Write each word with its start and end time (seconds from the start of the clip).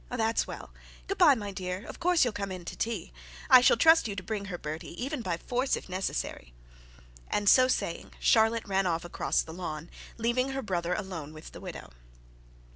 'That's 0.09 0.47
well. 0.47 0.71
Good 1.05 1.19
bye, 1.19 1.35
my 1.35 1.51
dear. 1.51 1.85
Of 1.85 1.99
course 1.99 2.23
you'll 2.23 2.31
come 2.33 2.51
in 2.51 2.65
to 2.65 2.75
tea. 2.75 3.13
I 3.51 3.61
shall 3.61 3.77
trust 3.77 4.07
you 4.07 4.15
to 4.15 4.23
bring 4.23 4.45
her, 4.45 4.57
Bertie; 4.57 4.99
even 4.99 5.21
by 5.21 5.37
force 5.37 5.75
if 5.75 5.87
necessary.' 5.87 6.53
And 7.27 7.47
so 7.47 7.67
saying, 7.67 8.11
Charlotte 8.19 8.67
was 8.67 8.85
off 8.87 9.05
across 9.05 9.43
the 9.43 9.53
lawn, 9.53 9.91
leaving 10.17 10.53
her 10.53 10.63
brother 10.63 10.95
alone 10.95 11.33
with 11.33 11.51
the 11.51 11.61
widow. 11.61 11.91